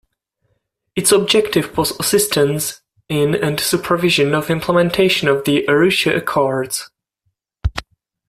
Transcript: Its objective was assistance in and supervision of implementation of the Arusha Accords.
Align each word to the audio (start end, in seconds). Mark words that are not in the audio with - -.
Its 0.95 1.11
objective 1.11 1.77
was 1.77 1.91
assistance 1.99 2.81
in 3.07 3.35
and 3.35 3.59
supervision 3.59 4.33
of 4.33 4.49
implementation 4.49 5.27
of 5.27 5.43
the 5.45 5.63
Arusha 5.67 6.17
Accords. 6.17 6.89